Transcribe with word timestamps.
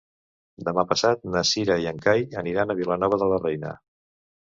Demà 0.69 0.85
passat 0.93 1.21
na 1.35 1.45
Cira 1.51 1.77
i 1.85 1.87
en 1.93 2.01
Cai 2.09 2.27
aniran 2.45 2.77
a 2.77 2.81
Vilanova 2.83 3.25
de 3.25 3.33
la 3.37 3.43
Reina. 3.47 3.81